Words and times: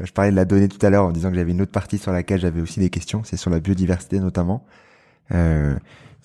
Je 0.00 0.12
parlais 0.12 0.30
de 0.30 0.36
la 0.36 0.44
donnée 0.44 0.68
tout 0.68 0.84
à 0.84 0.90
l'heure 0.90 1.04
en 1.04 1.12
disant 1.12 1.30
que 1.30 1.36
j'avais 1.36 1.50
une 1.50 1.62
autre 1.62 1.72
partie 1.72 1.98
sur 1.98 2.12
laquelle 2.12 2.40
j'avais 2.40 2.60
aussi 2.60 2.80
des 2.80 2.90
questions, 2.90 3.22
c'est 3.24 3.36
sur 3.36 3.50
la 3.50 3.60
biodiversité 3.60 4.20
notamment. 4.20 4.64
Euh, 5.32 5.74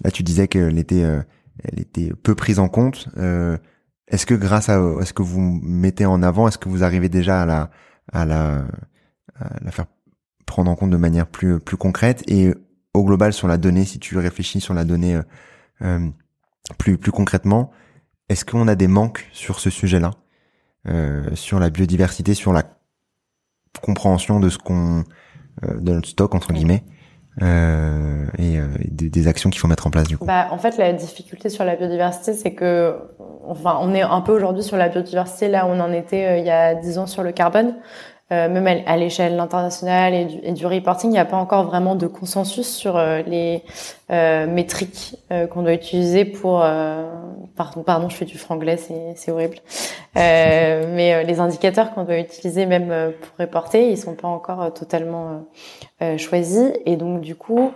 là, 0.04 0.12
tu 0.12 0.24
disais 0.24 0.48
qu'elle 0.48 0.78
était, 0.78 1.04
euh, 1.04 1.22
elle 1.64 1.80
était 1.80 2.12
peu 2.22 2.36
prise 2.36 2.60
en 2.60 2.68
compte. 2.68 3.08
Euh, 3.18 3.58
est-ce 4.08 4.26
que 4.26 4.34
grâce 4.34 4.70
à, 4.70 4.80
est-ce 5.02 5.14
que 5.14 5.22
vous 5.22 5.40
mettez 5.64 6.06
en 6.06 6.22
avant, 6.22 6.48
est-ce 6.48 6.58
que 6.58 6.70
vous 6.70 6.84
arrivez 6.84 7.10
déjà 7.10 7.42
à 7.42 7.46
la, 7.46 7.72
à 8.12 8.26
la, 8.26 8.66
à 9.40 9.64
la 9.64 9.72
faire 9.72 9.86
prendre 10.46 10.70
en 10.70 10.76
compte 10.76 10.92
de 10.92 10.98
manière 10.98 11.28
plus, 11.28 11.60
plus 11.60 11.78
concrète? 11.78 12.24
Et 12.28 12.54
au 12.94 13.06
global 13.06 13.34
sur 13.34 13.48
la 13.48 13.58
donnée, 13.58 13.86
si 13.86 14.00
tu 14.00 14.18
réfléchis 14.18 14.62
sur 14.62 14.74
la 14.74 14.84
donnée 14.84 15.16
euh, 15.16 15.22
euh 15.84 16.10
plus, 16.78 16.98
plus 16.98 17.12
concrètement, 17.12 17.72
est-ce 18.30 18.46
qu'on 18.46 18.68
a 18.68 18.76
des 18.76 18.88
manques 18.88 19.28
sur 19.34 19.60
ce 19.60 19.70
sujet-là, 19.70 20.12
euh, 20.12 20.31
sur 21.34 21.60
la 21.60 21.70
biodiversité, 21.70 22.34
sur 22.34 22.54
la 22.54 22.64
compréhension 23.82 24.40
de 24.40 24.50
ce 24.50 24.58
qu'on, 24.58 25.04
euh, 25.64 25.80
de 25.80 25.94
notre 25.94 26.08
stock 26.08 26.36
entre 26.36 26.54
guillemets? 26.54 26.84
Euh, 27.42 28.26
et, 28.38 28.60
euh, 28.60 28.68
des, 28.84 29.28
actions 29.30 29.50
qu'il 29.50 29.62
faut 29.62 29.68
mettre 29.70 29.88
en 29.88 29.90
place 29.90 30.06
du 30.06 30.18
coup 30.18 30.26
bah, 30.26 30.50
En 30.52 30.58
fait, 30.58 30.78
la 30.78 30.92
difficulté 30.92 31.48
sur 31.48 31.64
la 31.64 31.78
biodiversité, 31.78 32.34
c'est 32.34 32.54
que, 32.54 32.98
enfin, 33.48 33.78
on 33.80 33.94
est 33.94 34.02
un 34.02 34.20
peu 34.20 34.34
aujourd'hui 34.34 34.64
sur 34.64 34.76
la 34.76 34.90
biodiversité 34.90 35.48
là 35.48 35.66
où 35.66 35.70
on 35.70 35.80
en 35.80 35.94
était 35.94 36.28
euh, 36.28 36.38
il 36.40 36.46
y 36.46 36.50
a 36.50 36.76
dix 36.76 36.98
ans 36.98 37.08
sur 37.08 37.24
le 37.24 37.32
carbone. 37.32 37.76
Euh, 38.32 38.48
même 38.48 38.84
à, 38.86 38.96
l'échelle 38.96 39.38
internationale 39.40 40.14
et 40.14 40.26
du, 40.26 40.40
et 40.42 40.52
du 40.54 40.66
reporting, 40.66 41.10
il 41.10 41.14
n'y 41.14 41.20
a 41.20 41.26
pas 41.26 41.36
encore 41.36 41.66
vraiment 41.66 41.96
de 41.96 42.08
consensus 42.08 42.66
sur 42.68 42.96
euh, 42.96 43.22
les 43.28 43.62
euh, 44.10 44.48
métriques 44.48 45.18
qu'on 45.50 45.64
doit 45.64 45.74
utiliser 45.74 46.24
pour. 46.24 46.60
pardon, 47.56 47.84
pardon, 47.84 48.10
je 48.10 48.16
fais 48.16 48.26
du 48.26 48.38
franglais, 48.38 48.78
c'est 48.78 49.32
horrible. 49.32 49.58
mais 50.16 51.24
les 51.24 51.40
indicateurs 51.40 51.94
qu'on 51.94 52.04
doit 52.04 52.20
utiliser 52.20 52.66
même 52.66 53.14
pour 53.20 53.46
reporter, 53.46 53.90
ils 53.90 53.98
sont 53.98 54.16
pas 54.16 54.28
encore 54.28 54.74
totalement 54.74 55.46
choisis. 56.18 56.72
Et 56.86 56.98
donc 56.98 57.22
du 57.22 57.36
coup, 57.36 57.72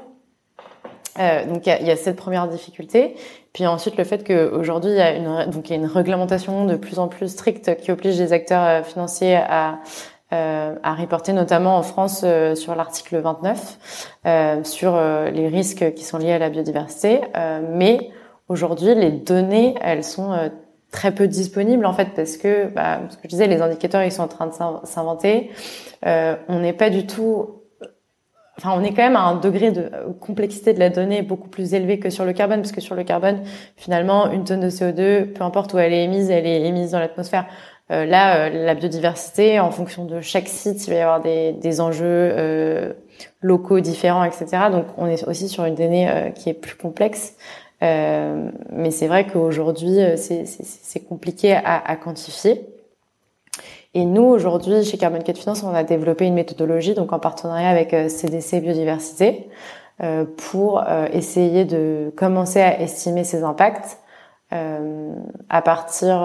donc 1.17 1.65
il 1.65 1.77
y, 1.81 1.85
y 1.85 1.91
a, 1.91 1.95
cette 1.95 2.17
première 2.17 2.47
difficulté. 2.49 3.15
Puis 3.53 3.65
ensuite 3.65 3.95
le 3.95 4.03
fait 4.03 4.27
qu'aujourd'hui 4.27 4.91
il 4.91 4.97
y 4.97 5.02
a 5.02 5.15
une 5.15 5.49
donc 5.49 5.69
il 5.69 5.73
y 5.73 5.75
a 5.75 5.80
une 5.80 5.85
réglementation 5.85 6.65
de 6.65 6.75
plus 6.75 6.99
en 6.99 7.08
plus 7.08 7.30
stricte 7.30 7.77
qui 7.77 7.91
oblige 7.91 8.19
les 8.19 8.33
acteurs 8.33 8.85
financiers 8.85 9.37
à 9.37 9.80
à 10.83 10.94
reporter 10.94 11.33
notamment 11.33 11.78
en 11.78 11.83
France 11.83 12.22
euh, 12.23 12.55
sur 12.55 12.75
l'article 12.75 13.17
29 13.17 14.14
euh, 14.25 14.64
sur 14.64 15.00
les 15.31 15.47
risques 15.47 15.94
qui 15.94 16.03
sont 16.03 16.17
liés 16.17 16.33
à 16.33 16.39
la 16.39 16.50
biodiversité. 16.50 17.22
mais 17.72 18.09
aujourd'hui, 18.47 18.95
les 18.95 19.11
données, 19.11 19.75
elles 19.81 20.03
sont 20.03 20.52
très 20.92 21.14
peu 21.14 21.27
disponibles 21.27 21.86
en 21.86 21.94
fait 21.94 22.09
parce 22.16 22.38
que, 22.38 22.67
bah, 22.67 23.02
ce 23.09 23.16
que 23.16 23.23
je 23.23 23.30
disais, 23.30 23.47
les 23.47 23.61
indicateurs 23.61 24.03
ils 24.03 24.11
sont 24.11 24.23
en 24.23 24.27
train 24.27 24.47
de 24.47 24.53
s'inventer. 24.86 25.52
on 26.03 26.59
n'est 26.59 26.73
pas 26.73 26.89
du 26.89 27.05
tout 27.05 27.61
Enfin, 28.58 28.72
on 28.73 28.83
est 28.83 28.92
quand 28.92 29.03
même 29.03 29.17
à 29.17 29.23
un 29.23 29.36
degré 29.36 29.72
de 29.72 29.92
complexité 30.22 30.73
de 30.73 30.80
la 30.80 30.89
donnée 30.89 31.22
beaucoup 31.22 31.49
plus 31.49 31.73
élevé 31.73 31.99
que 31.99 32.09
sur 32.09 32.23
le 32.23 32.31
carbone, 32.31 32.61
parce 32.61 32.72
que 32.72 32.80
sur 32.80 32.95
le 32.95 33.03
carbone, 33.03 33.42
finalement, 33.75 34.31
une 34.31 34.45
tonne 34.45 34.61
de 34.61 34.70
CO2, 34.70 35.33
peu 35.33 35.44
importe 35.44 35.73
où 35.73 35.77
elle 35.77 35.92
est 35.92 36.05
émise, 36.05 36.30
elle 36.30 36.47
est 36.47 36.61
émise 36.61 36.92
dans 36.92 36.99
l'atmosphère. 36.99 37.47
Euh, 37.91 38.05
là, 38.05 38.47
euh, 38.47 38.66
la 38.66 38.73
biodiversité, 38.73 39.59
en 39.59 39.69
fonction 39.69 40.05
de 40.05 40.19
chaque 40.19 40.47
site, 40.47 40.88
il 40.88 40.89
va 40.89 40.95
y 40.95 41.02
avoir 41.02 41.22
des, 41.22 41.53
des 41.53 41.81
enjeux 41.81 42.03
euh, 42.03 42.94
locaux 43.42 43.80
différents, 43.80 44.23
etc. 44.23 44.69
Donc, 44.72 44.86
on 44.97 45.05
est 45.05 45.27
aussi 45.27 45.47
sur 45.47 45.66
une 45.66 45.75
donnée 45.75 46.33
qui 46.36 46.50
est 46.50 46.53
plus 46.53 46.75
complexe. 46.75 47.36
mais 47.81 48.92
c'est 48.92 49.08
vrai 49.08 49.27
qu'aujourd'hui, 49.27 49.97
c'est 50.17 51.00
compliqué 51.08 51.53
à, 51.53 51.77
à, 51.77 51.95
quantifier. 51.95 52.66
Et 53.94 54.03
nous, 54.03 54.23
aujourd'hui, 54.23 54.83
chez 54.83 54.97
Carbon 54.97 55.22
Cat 55.22 55.36
Finance, 55.36 55.64
on 55.64 55.73
a 55.73 55.83
développé 55.83 56.25
une 56.25 56.33
méthodologie, 56.33 56.95
donc 56.95 57.14
en 57.14 57.20
partenariat 57.20 57.70
avec 57.70 57.95
CDC 58.09 58.61
Biodiversité, 58.61 59.47
pour 60.49 60.83
essayer 61.14 61.64
de 61.65 62.11
commencer 62.17 62.61
à 62.61 62.82
estimer 62.82 63.23
ces 63.23 63.43
impacts 63.43 63.99
à 64.52 65.61
partir 65.61 66.17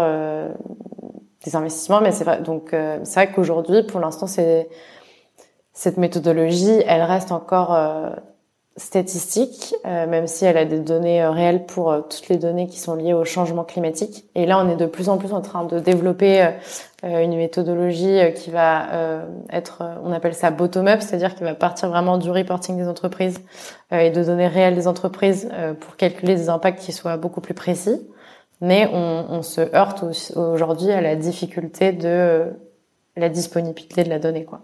des 1.45 1.56
investissements, 1.56 2.01
mais 2.01 2.12
c'est 2.12 2.25
vrai. 2.25 2.41
Donc 2.43 2.75
euh, 2.75 2.99
c'est 3.05 3.25
vrai 3.25 3.33
qu'aujourd'hui, 3.33 3.83
pour 3.83 4.01
l'instant, 4.01 4.27
c'est 4.27 4.69
cette 5.73 5.97
méthodologie, 5.97 6.83
elle 6.87 7.03
reste 7.03 7.33
encore 7.33 7.75
euh, 7.75 8.11
statistique, 8.77 9.75
euh, 9.87 10.06
même 10.06 10.27
si 10.27 10.45
elle 10.45 10.59
a 10.59 10.67
des 10.67 10.81
données 10.81 11.25
réelles 11.25 11.65
pour 11.65 11.95
toutes 12.11 12.28
les 12.28 12.37
données 12.37 12.67
qui 12.67 12.78
sont 12.78 12.95
liées 12.95 13.15
au 13.15 13.25
changement 13.25 13.65
climatique. 13.65 14.27
Et 14.34 14.45
là, 14.45 14.62
on 14.62 14.69
est 14.69 14.77
de 14.77 14.87
plus 14.87 15.09
en 15.09 15.17
plus 15.17 15.33
en 15.33 15.41
train 15.41 15.65
de 15.65 15.78
développer 15.78 16.51
une 17.03 17.34
méthodologie 17.37 18.19
qui 18.34 18.51
va 18.51 19.22
être, 19.51 19.83
on 20.05 20.12
appelle 20.12 20.34
ça 20.34 20.51
bottom-up, 20.51 21.01
c'est-à-dire 21.01 21.34
qui 21.34 21.45
va 21.45 21.55
partir 21.55 21.89
vraiment 21.89 22.19
du 22.19 22.31
reporting 22.31 22.77
des 22.77 22.89
entreprises 22.89 23.39
et 23.91 24.11
de 24.11 24.22
données 24.22 24.49
réelles 24.49 24.75
des 24.75 24.87
entreprises 24.87 25.51
pour 25.81 25.97
calculer 25.97 26.34
des 26.34 26.49
impacts 26.51 26.81
qui 26.81 26.93
soient 26.93 27.17
beaucoup 27.17 27.41
plus 27.41 27.55
précis 27.55 28.01
mais 28.60 28.87
on, 28.93 29.43
se 29.43 29.60
heurte 29.75 30.04
aujourd'hui 30.37 30.91
à 30.91 31.00
la 31.00 31.16
difficulté 31.16 31.93
de 31.93 32.53
la 33.16 33.28
disponibilité 33.28 34.04
de 34.04 34.09
la 34.09 34.19
donnée, 34.19 34.44
quoi. 34.44 34.62